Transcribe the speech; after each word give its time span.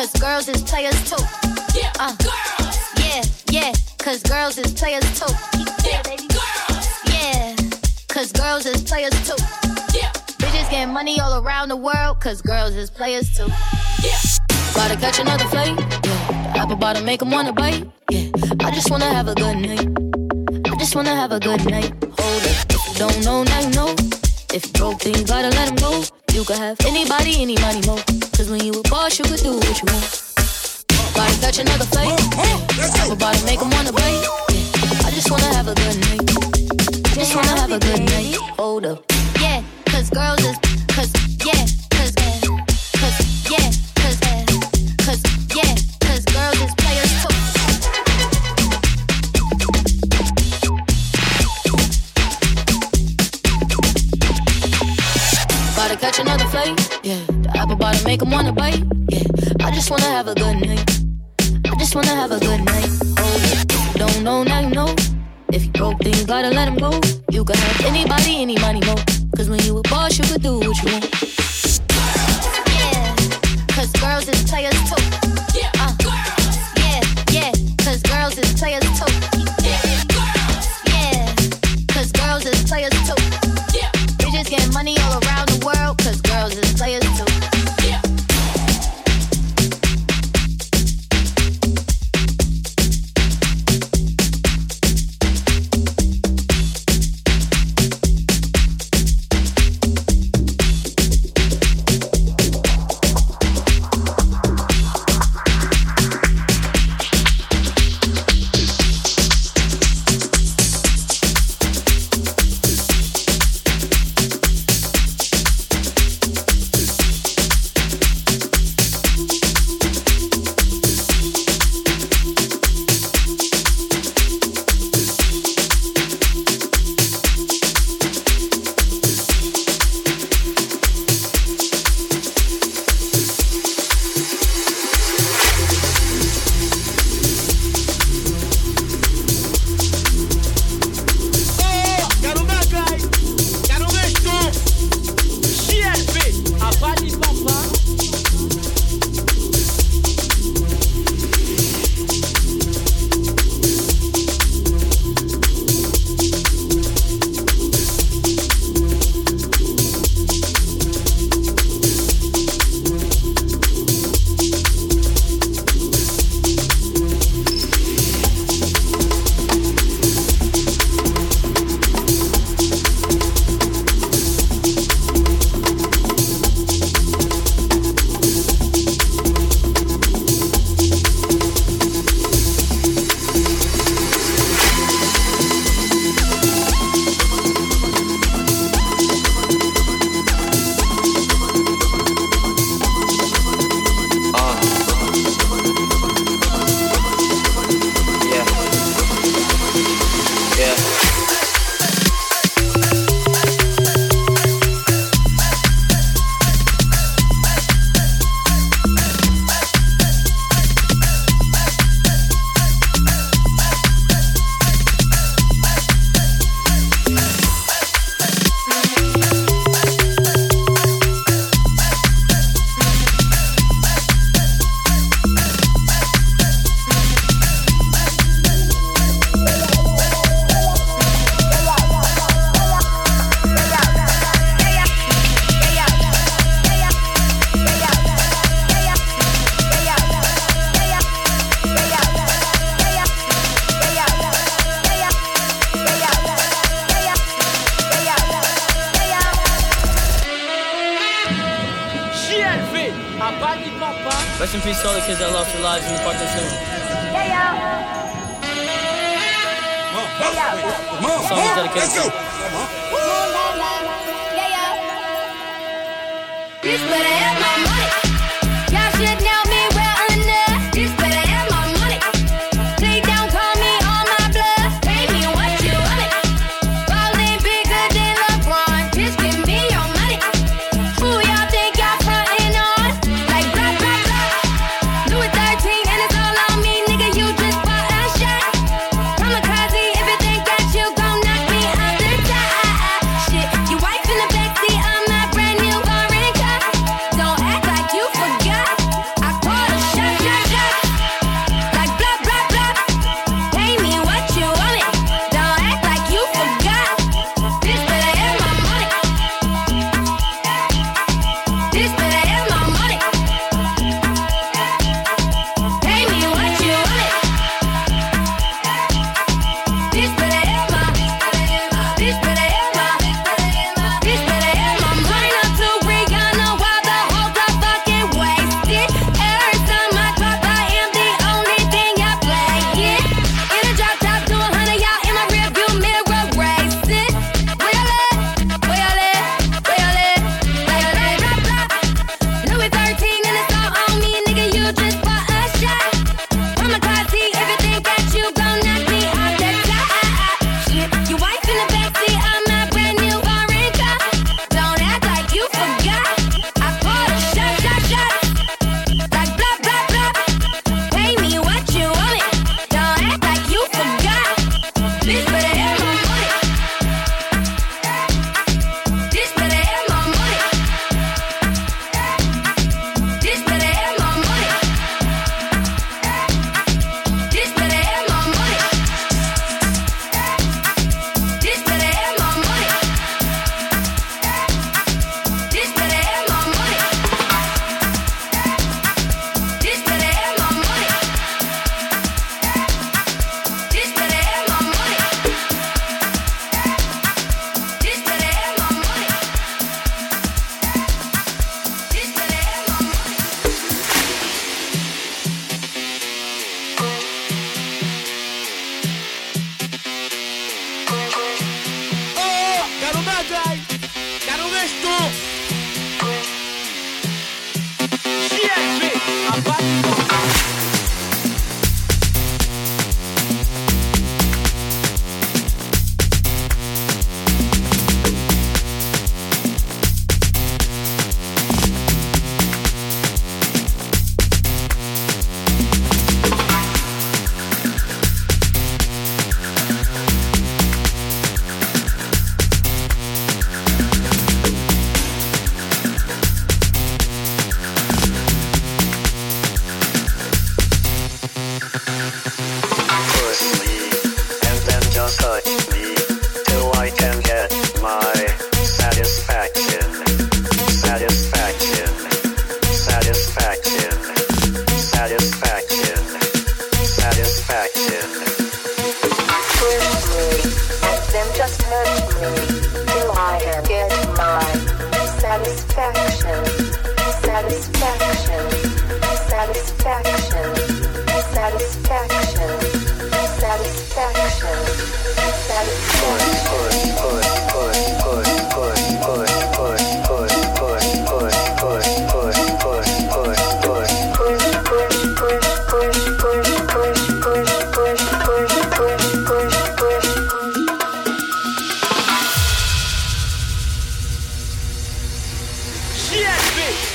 cause 0.00 0.12
girls 0.20 0.48
is 0.48 0.62
players 0.62 1.10
too. 1.10 1.22
Yeah. 1.74 1.92
Uh, 1.98 2.14
girls. 2.16 2.78
Yeah, 2.98 3.22
yeah. 3.50 3.72
Cause 3.98 4.22
girls 4.22 4.58
is 4.58 4.72
players 4.72 5.04
too. 5.18 5.32
Yeah, 5.86 6.02
baby. 6.02 6.26
Girls. 6.28 6.88
Yeah. 7.06 7.56
Cause 8.08 8.32
girls 8.32 8.66
is 8.66 8.82
players 8.82 9.12
too. 9.26 9.36
Yeah. 9.94 10.12
Bitches 10.38 10.70
getting 10.70 10.92
money 10.92 11.20
all 11.20 11.42
around 11.42 11.68
the 11.68 11.76
world. 11.76 12.20
Cause 12.20 12.40
girls 12.42 12.74
is 12.74 12.90
players 12.90 13.34
too. 13.36 13.48
Yeah. 14.02 14.18
Gotta 14.74 14.96
catch 14.96 15.18
another 15.18 15.44
flight. 15.44 15.78
Yeah. 16.04 16.52
Apple 16.56 16.76
bottom 16.76 17.04
make 17.04 17.20
them 17.20 17.30
wanna 17.30 17.52
bite. 17.52 17.86
Yeah. 18.10 18.30
I 18.60 18.70
just 18.70 18.90
wanna 18.90 19.06
have 19.06 19.28
a 19.28 19.34
good 19.34 19.56
night. 19.56 20.19
Just 20.80 20.96
wanna 20.96 21.14
have 21.14 21.30
a 21.30 21.38
good 21.38 21.62
night. 21.66 21.92
Hold 22.18 22.42
you 22.42 22.94
don't 22.94 23.22
know, 23.22 23.44
now 23.44 23.60
you 23.60 23.70
know. 23.76 23.94
If 24.54 24.72
broke, 24.72 25.00
then 25.00 25.12
you 25.14 25.26
gotta 25.26 25.50
let 25.50 25.68
him 25.68 25.76
go. 25.76 26.02
You 26.32 26.42
could 26.42 26.56
have 26.56 26.80
anybody, 26.86 27.42
any 27.42 27.54
money, 27.60 27.82
more. 27.86 28.00
Cause 28.32 28.48
when 28.48 28.64
you 28.64 28.72
a 28.72 28.82
boss, 28.88 29.18
you 29.18 29.26
could 29.26 29.40
do 29.40 29.52
what 29.60 29.76
you 29.76 29.86
want. 29.92 30.08
Gotta 31.14 31.36
catch 31.42 31.58
another. 31.58 31.84
Apple 32.96 33.16
bottom 33.16 33.44
make 33.44 33.60
them 33.60 33.68
wanna 33.68 33.92
bite. 33.92 34.24
Yeah. 34.48 35.06
I 35.06 35.10
just 35.10 35.30
wanna 35.30 35.52
have 35.52 35.68
a 35.68 35.74
good 35.74 36.00
night. 36.00 36.24
Just 37.12 37.36
wanna 37.36 37.60
have 37.60 37.72
a 37.72 37.78
good 37.78 38.00
night. 38.00 38.36
Hold 38.56 38.86
up. 38.86 39.04
Yeah, 39.38 39.62
cause 39.84 40.08
girls 40.08 40.40
is, 40.40 40.69
make 58.10 58.18
them 58.18 58.30
wanna 58.32 58.52
bite. 58.52 58.82
Yeah, 59.08 59.22
I 59.66 59.70
just 59.70 59.88
wanna 59.88 60.10
have 60.16 60.26
a 60.26 60.34
good 60.34 60.56
night. 60.66 60.84
I 61.70 61.74
just 61.78 61.94
wanna 61.94 62.16
have 62.22 62.32
a 62.32 62.40
good 62.40 62.60
night. 62.64 62.88
Oh, 63.18 63.62
don't 63.94 64.24
know, 64.24 64.42
now 64.42 64.58
you 64.58 64.70
know. 64.70 64.92
If 65.52 65.66
you 65.66 65.70
broke, 65.70 66.00
then 66.00 66.14
you 66.18 66.24
gotta 66.26 66.50
let 66.50 66.66
him 66.66 66.76
go. 66.76 66.90
You 67.30 67.44
can 67.44 67.56
have 67.56 67.86
anybody, 67.86 68.42
any 68.42 68.58
money, 68.58 68.80
more. 68.84 69.02
Cause 69.36 69.48
when 69.48 69.60
you 69.60 69.78
a 69.78 69.82
boss, 69.82 70.18
you 70.18 70.24
could 70.24 70.42
do 70.42 70.58
what 70.58 70.76
you 70.82 70.92
want. 70.92 71.06
Yeah, 72.74 73.14
cause 73.76 73.92
girls 74.02 74.26
is 74.28 74.42
players 74.50 74.80
too. 74.90 75.09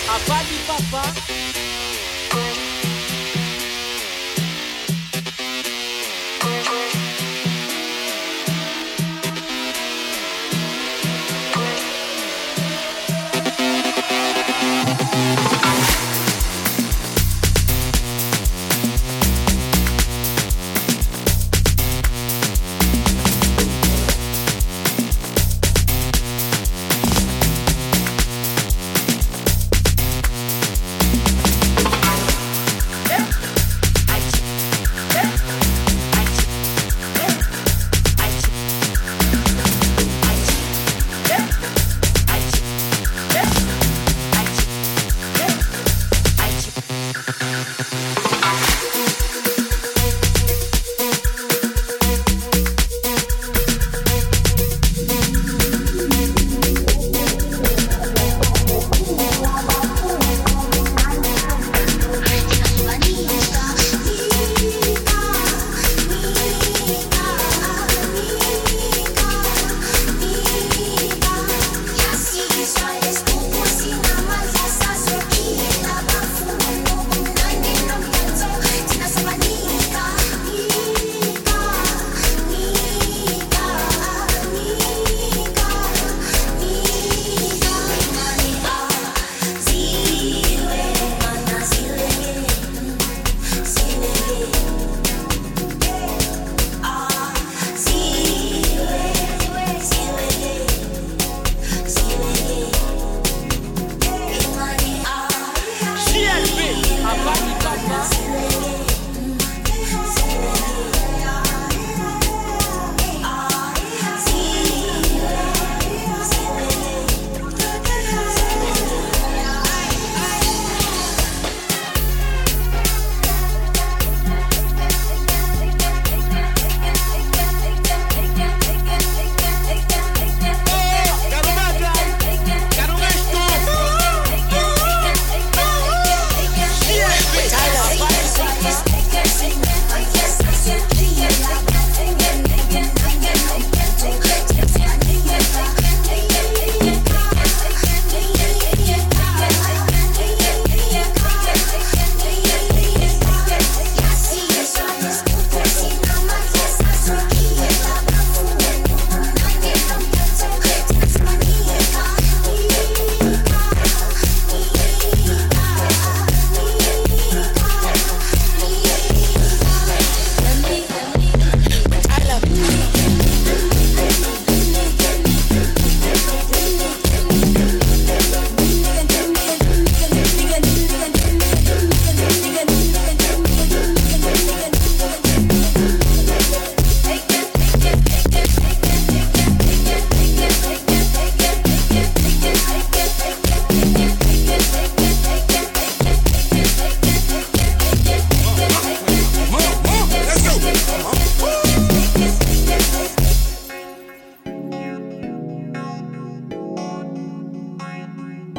A 0.07 0.19
pas 0.19 0.45
papa. 0.67 1.64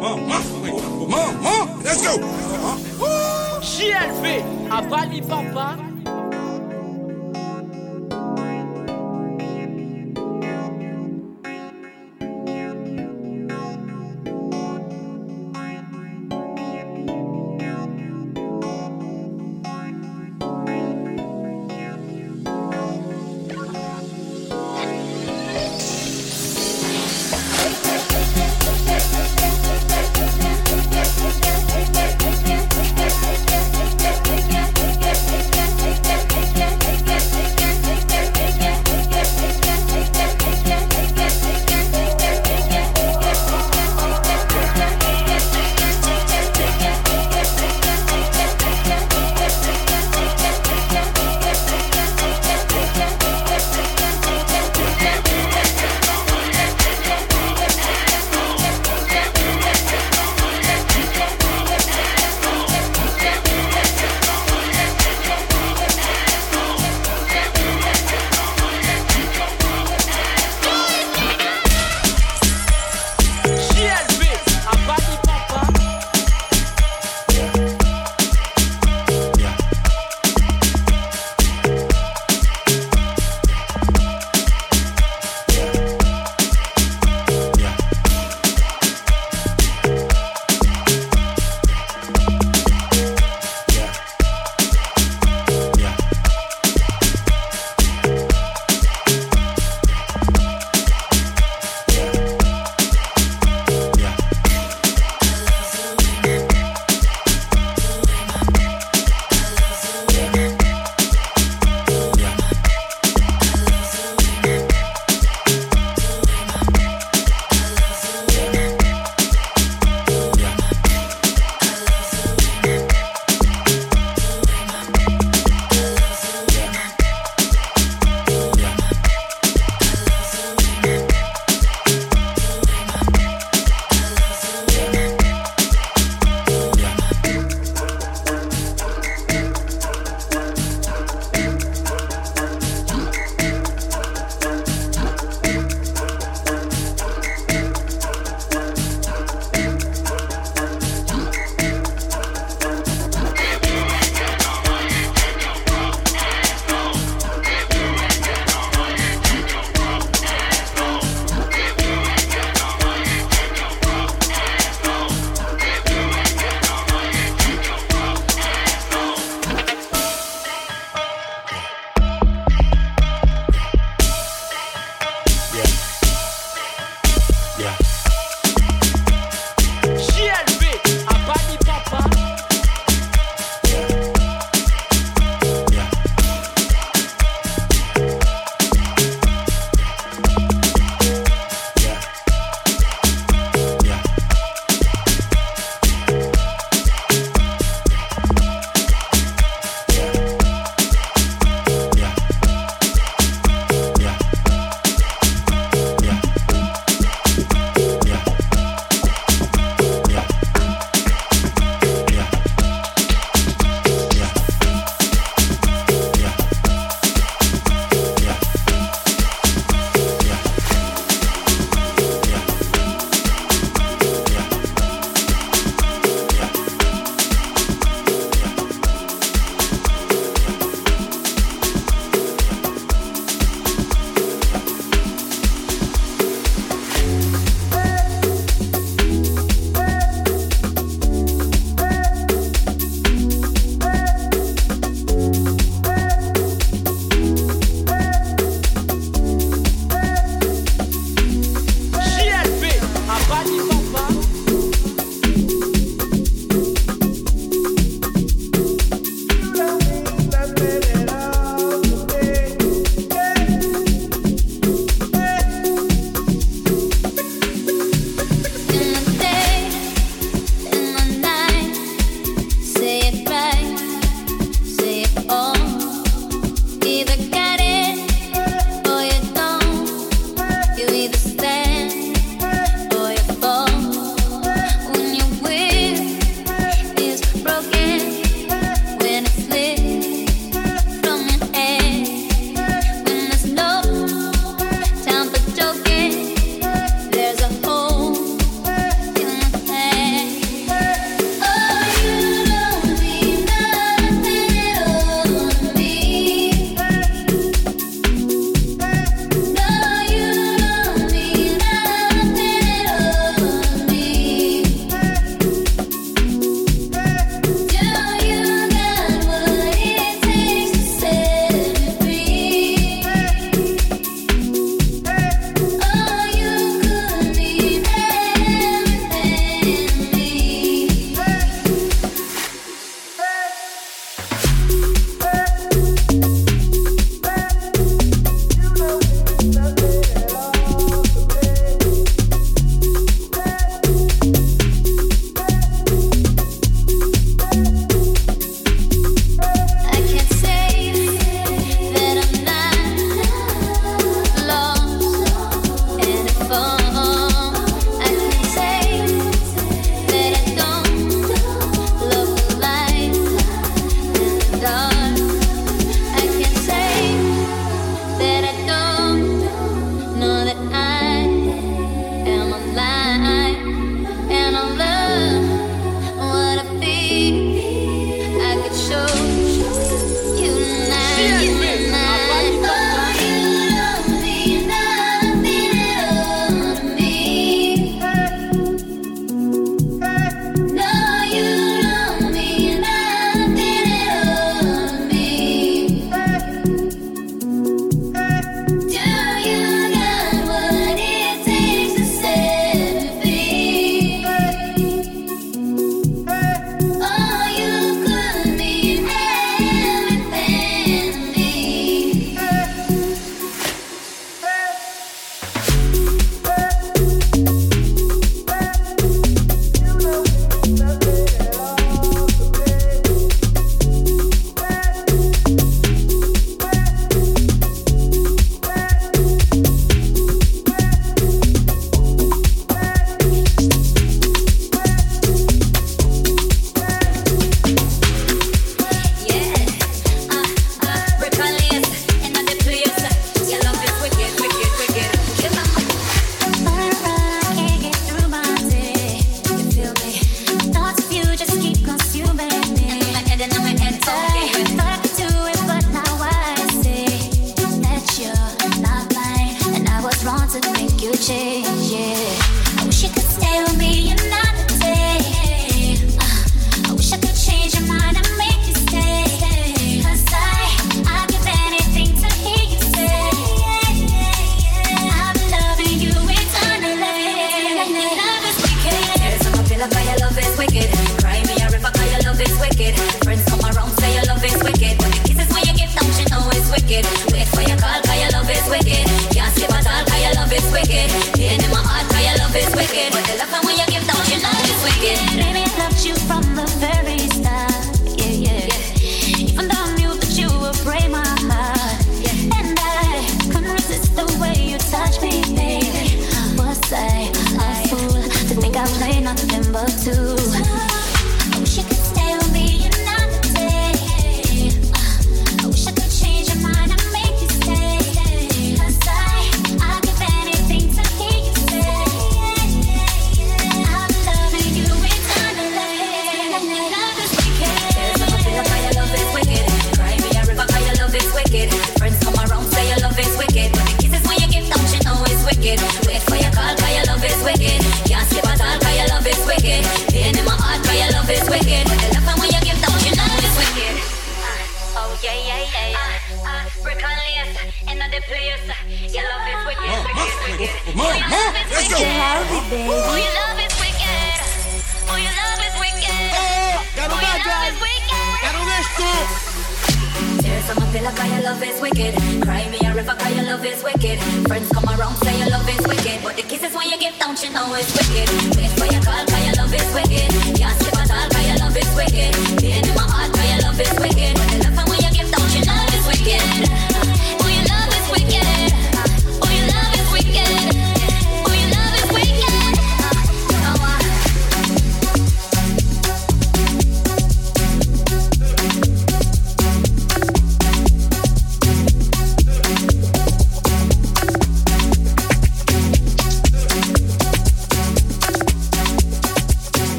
Maman, 0.00 0.40
let's 1.84 2.02
go! 2.02 2.16
JLV 3.60 4.42
à 4.70 4.80
Bali 4.80 5.20
Pampa 5.20 5.76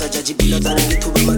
Sasa 0.00 0.12
jaji 0.12 0.34
bila 0.34 0.58
dhani 0.58 0.82
ni 0.88 0.96
kubwa 0.96 1.36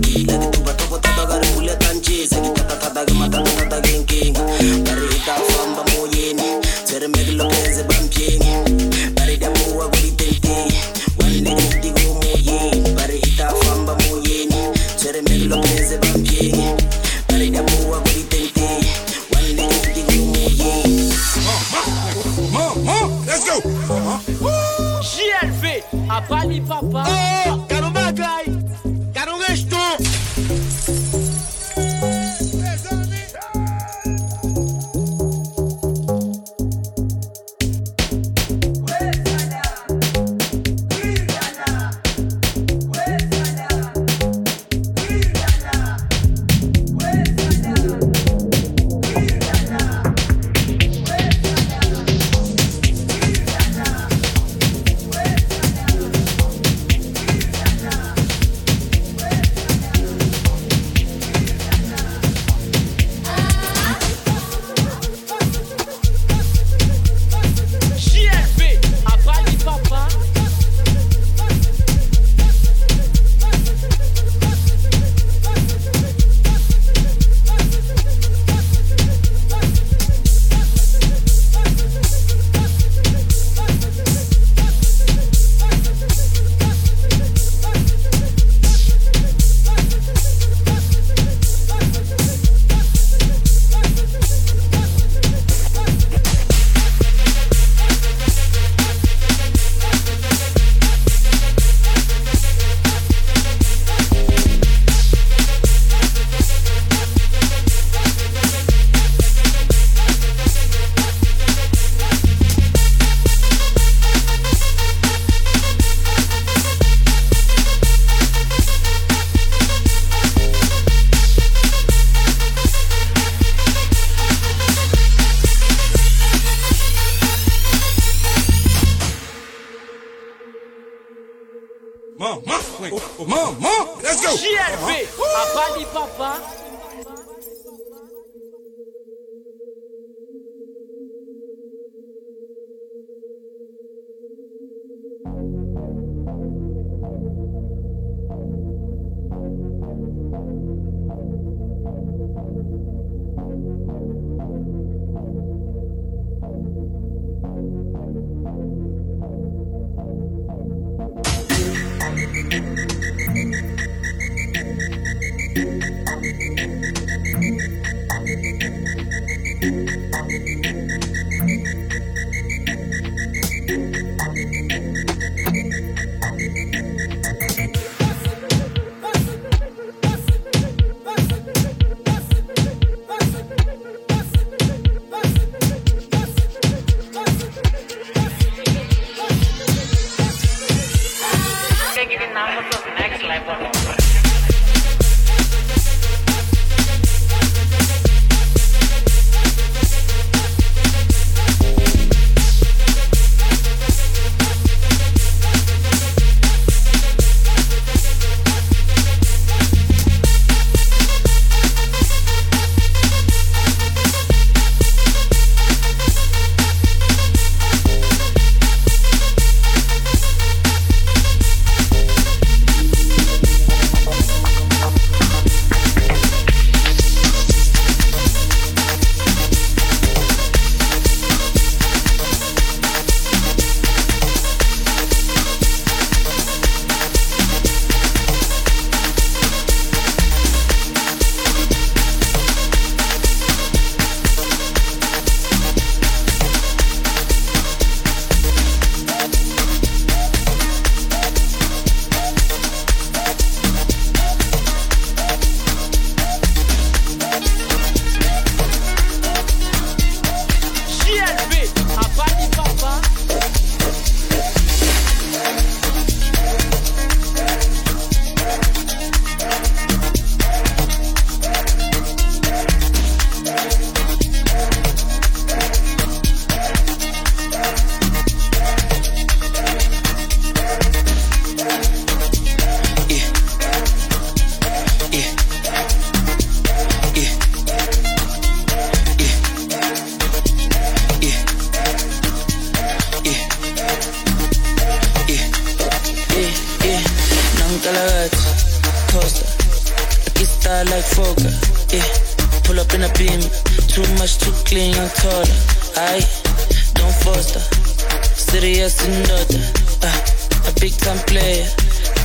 big 310.82 310.98
time 310.98 311.22
player. 311.30 311.62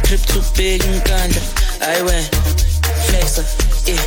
Trip 0.02 0.22
too 0.26 0.42
big 0.58 0.82
and 0.82 1.00
ganja. 1.06 1.46
I 1.78 2.02
went 2.02 2.26
flexer, 3.06 3.46
yeah. 3.86 4.02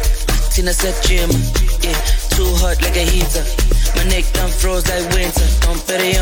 Tina 0.51 0.75
said 0.75 0.99
gym, 1.07 1.31
yeah. 1.87 1.95
Too 2.35 2.51
hot 2.59 2.83
like 2.83 2.99
a 2.99 3.07
heater. 3.07 3.47
My 3.95 4.03
neck 4.11 4.27
done 4.35 4.51
froze 4.51 4.83
like 4.91 5.07
winter. 5.15 5.47
Don't 5.63 5.79
bet 5.87 6.03
it 6.03 6.19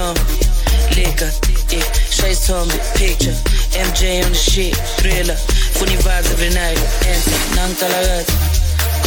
liquor, 0.92 1.32
yeah. 1.72 1.88
Shades 2.12 2.52
me, 2.68 2.76
picture. 3.00 3.32
MJ 3.80 4.20
on 4.20 4.36
the 4.36 4.36
shit, 4.36 4.76
thriller. 5.00 5.38
Funny 5.80 5.96
vibes 6.04 6.28
every 6.28 6.52
night. 6.52 6.76
Enter, 7.08 7.40
Nankalagati, 7.56 8.36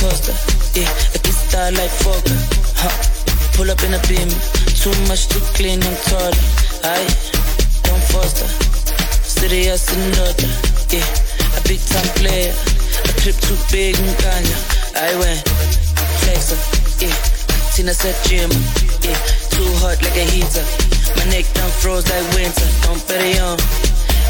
Costa, 0.02 0.34
yeah. 0.74 0.90
I 1.14 1.18
get 1.22 1.38
style 1.38 1.74
like 1.78 1.94
Foka, 2.02 2.34
huh. 2.74 2.96
Pull 3.54 3.70
up 3.70 3.84
in 3.86 3.94
a 3.94 4.02
beam, 4.10 4.30
too 4.82 4.96
much 5.06 5.28
to 5.30 5.38
clean, 5.54 5.80
I'm. 5.86 6.34
Aye, 6.82 7.06
don't 7.86 8.02
foster. 8.10 8.71
Serious 9.42 9.90
daughter, 10.14 10.54
yeah. 10.94 11.58
A 11.58 11.62
big 11.66 11.82
time 11.90 12.06
player. 12.22 12.54
A 12.54 13.12
trip 13.26 13.34
too 13.42 13.58
big 13.74 13.98
and 13.98 14.14
ganja. 14.22 14.54
I 14.94 15.18
went 15.18 15.42
flexer, 16.22 16.62
yeah. 17.02 17.10
Tina 17.74 17.92
said 17.92 18.14
gym, 18.22 18.54
yeah. 19.02 19.18
Too 19.50 19.66
hot 19.82 19.98
like 20.06 20.14
a 20.14 20.26
heater. 20.30 20.62
My 21.18 21.26
neck 21.34 21.50
done 21.58 21.74
froze 21.82 22.06
like 22.06 22.22
winter. 22.38 22.70
Don't 22.86 23.02
bet 23.10 23.26
it 23.26 23.42
on 23.42 23.58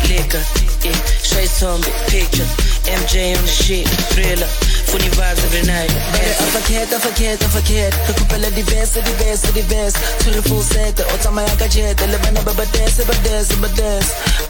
liquor, 0.08 0.40
yeah. 0.80 0.96
Shades 1.20 1.60
on 1.60 1.84
big 1.84 1.98
picture. 2.08 2.48
MJ 2.88 3.36
on 3.36 3.44
the 3.44 3.52
shit, 3.52 3.92
thriller. 4.16 4.48
Funny 4.88 5.12
vibes 5.12 5.44
every 5.44 5.68
night. 5.68 5.92
Bare 6.16 6.36
afakhet, 6.40 6.88
afakhet, 6.88 7.40
afakhet 7.44 7.94
Kakupela 8.08 8.50
di 8.56 8.64
best, 8.64 8.96
di 8.96 9.14
best, 9.20 9.54
di 9.54 9.62
best 9.68 9.96
Tshwere 10.20 10.42
full 10.48 10.64
set, 10.64 11.00
o 11.00 11.18
tsamaya 11.20 11.56
ka 11.60 11.68
jet 11.68 12.00
Le 12.00 12.18
bana 12.18 12.42
ba 12.44 12.52
ba 12.56 12.66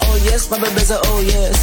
Oh 0.08 0.18
yes, 0.26 0.49
my 0.49 0.58
bebeza, 0.58 0.97
oh 1.06 1.22
yes. 1.22 1.56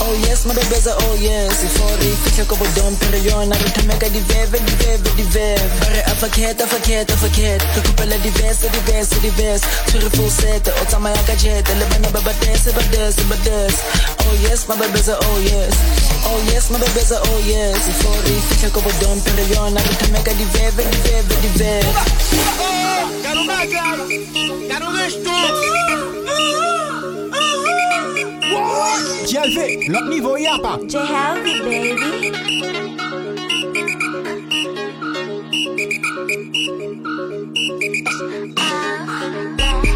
Oh 0.00 0.14
yes, 0.26 0.44
my 0.46 0.54
bebeza, 0.54 0.92
oh 0.98 1.14
yes. 1.20 1.64
Ifori, 1.64 2.10
fihle 2.24 2.44
ko 2.48 2.56
bodon 2.56 2.96
Pero 3.00 3.18
yona, 3.18 3.56
re 3.56 3.70
thomeka 3.74 4.08
di 4.12 4.20
veve, 4.30 4.58
di 4.58 4.74
veve, 4.82 5.10
di 5.16 5.22
veve 5.22 5.68
Bare 5.80 6.02
afakhet, 6.12 6.60
afakhet, 6.60 7.10
afakhet 7.10 7.62
Kakupela 7.74 8.16
di 8.22 8.30
best, 8.40 8.68
di 8.70 8.80
best, 8.90 9.20
di 9.20 9.30
best 9.30 9.64
Tshwere 9.86 10.10
full 10.16 10.30
set, 10.30 10.68
o 10.68 10.84
tsamaya 10.86 11.22
ka 11.26 11.34
jet 11.36 11.66
Le 11.78 11.86
bana 11.90 12.08
ba 12.10 12.20
ba 12.20 12.32
dance, 12.42 12.70
ba 12.72 12.82
dance, 12.92 13.22
ba 13.28 13.36
dance 13.44 13.78
Oh 14.26 14.34
yes, 14.42 14.66
my 14.68 14.76
bebeza, 14.76 15.16
oh 15.20 15.38
yes. 15.40 15.74
Oh 16.26 16.38
yes, 16.52 16.70
my 16.70 16.78
bebeza, 16.78 17.18
oh 17.22 17.38
yes. 17.46 17.88
Ifori 17.88 18.24
Ri 18.24 18.40
fitlhe 18.48 18.70
ko 18.72 18.80
bodon 18.80 19.20
pero 19.24 19.42
yona 19.52 19.80
re 19.80 19.94
thomeka 20.00 20.32
diveve 20.34 20.82
diveve 20.90 21.34
diveve 21.44 21.92
JLV, 29.26 29.88
lot 29.88 30.06
niveau 30.08 30.36
yapa. 30.36 30.78
JLV, 30.86 31.44
baby. 31.64 31.92
Ah, 38.58 39.06
ah, 39.08 39.84
ah. 39.88 39.93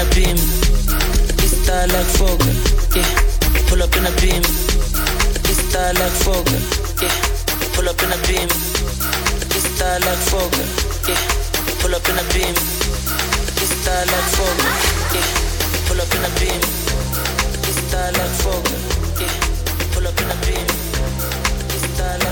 In 0.00 0.06
a 0.06 0.14
beam. 0.14 0.36
Aquí 1.28 1.46
está 1.46 1.86
like 1.86 2.10
Foka, 2.16 2.46
yeah. 2.94 3.04
Pull 3.68 3.82
up 3.82 3.94
in 3.96 4.06
a 4.06 4.10
beam. 4.20 4.42
Aquí 5.36 5.52
está 5.52 5.92
like 5.92 6.16
Foka, 6.24 6.56
yeah. 7.02 7.12
Pull 7.74 7.88
up 7.88 8.02
in 8.02 8.12
a 8.12 8.16
beam. 8.26 8.48
Aquí 9.42 9.58
está 9.58 9.98
like 10.00 10.22
Foka, 10.30 10.62
yeah. 11.08 11.20
Pull 11.80 11.94
up 11.94 12.08
in 12.08 12.18
a 12.18 12.22
beam. 12.32 12.54
Aquí 13.48 13.64
está 13.64 14.04
like 14.06 14.30
Foka, 14.36 14.66
yeah. 15.14 15.28
Pull 15.88 16.00
up 16.00 16.14
in 16.14 16.24
a 16.24 16.28
beam. 16.38 16.60
Aquí 17.56 17.70
está 17.70 18.10
like 18.12 18.34
Foka, 18.42 18.74
yeah. 19.20 19.34
Pull 19.92 20.06
up 20.06 20.20
in 20.20 20.30
a 20.30 20.36
beam. 20.46 20.66
Aquí 21.60 21.76
está 21.76 22.16
like 22.18 22.29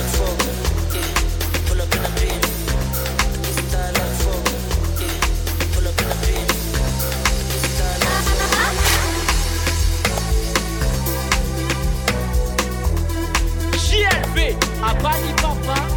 Bali 15.03 15.33
Papa. 15.43 15.88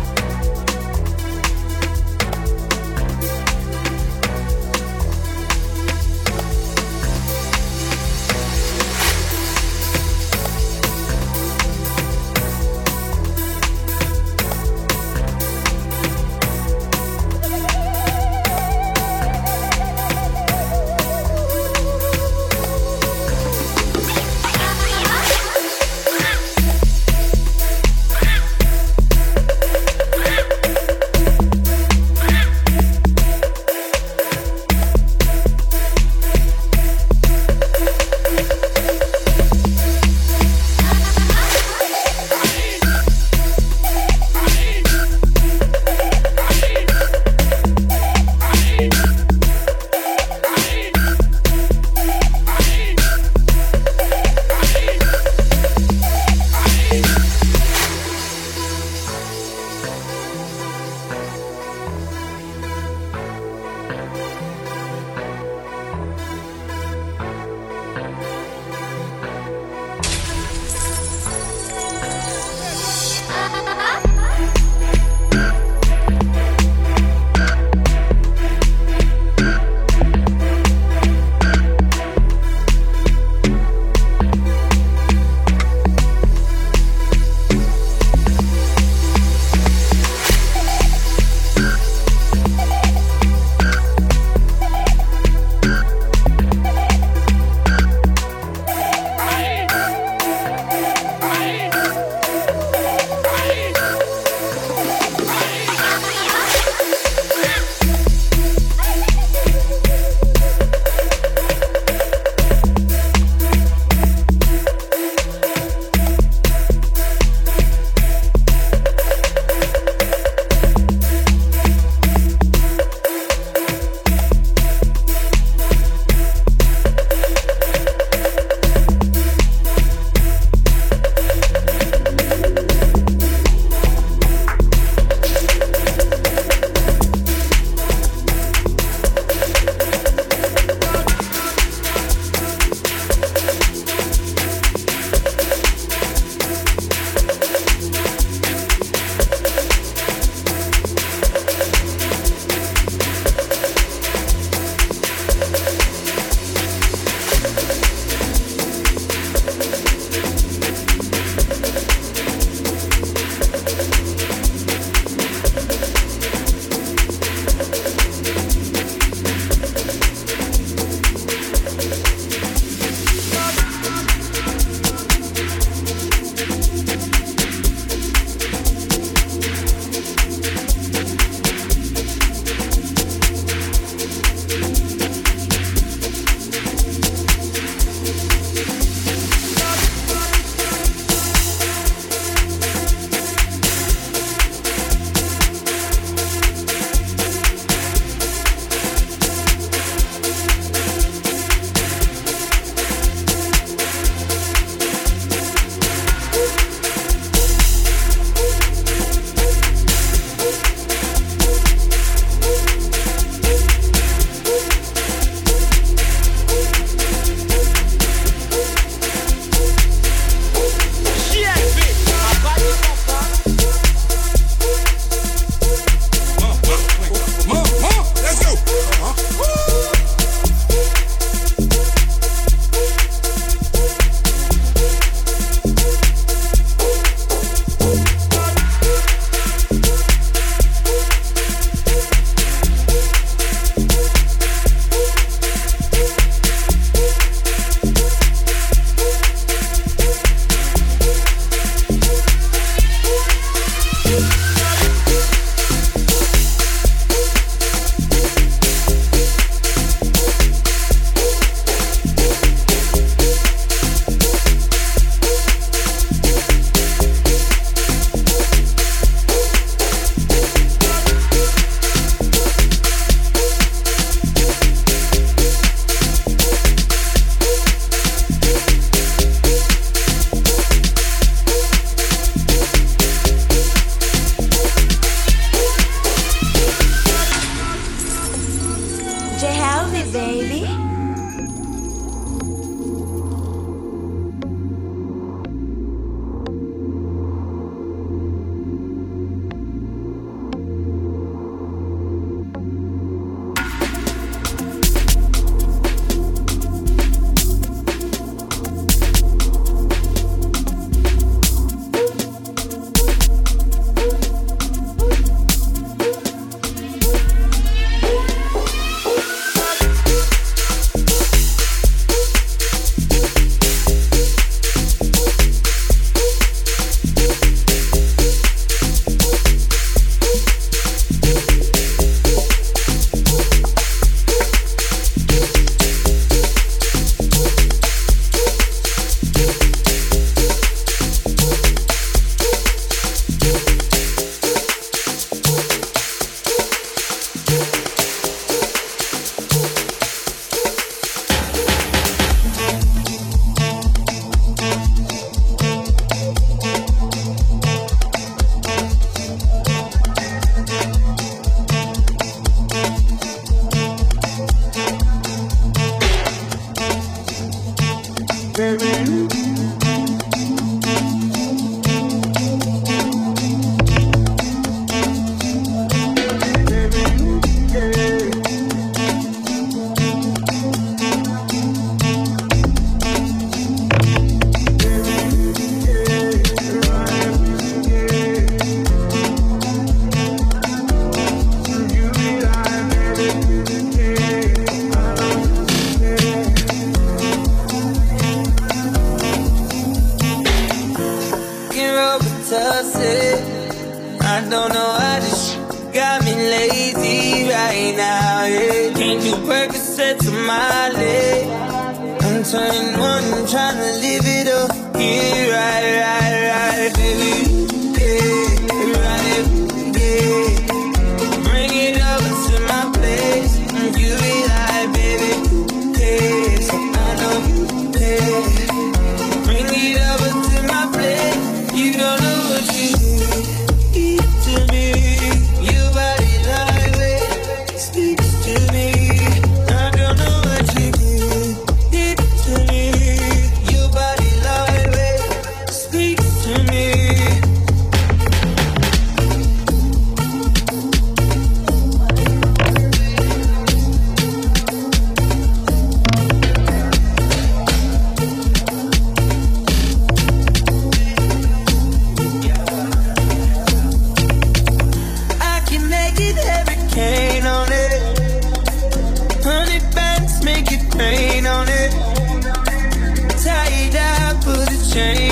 change. 474.93 475.30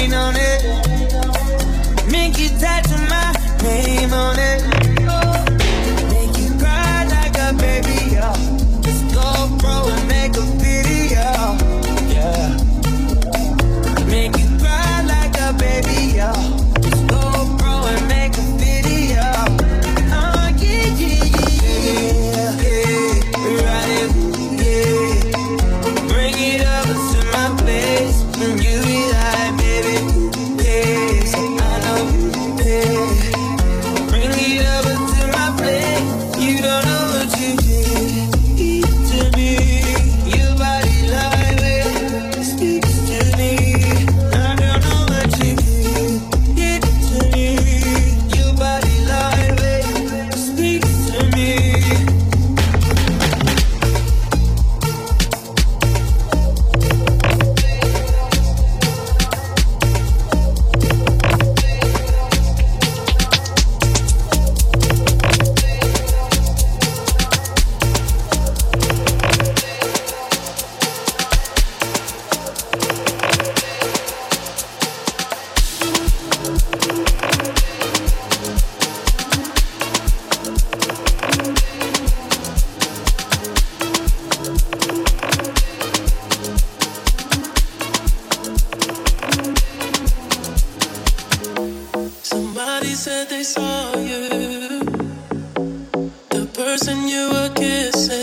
Project, 96.81 97.55
project. 97.55 98.18